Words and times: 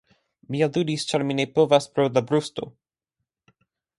Mi 0.53 0.61
aludis 0.67 1.05
ĉar 1.11 1.25
mi 1.31 1.35
ne 1.41 1.45
povas 1.59 1.87
pro 1.97 2.07
la 2.15 2.25
brusto. 2.31 2.69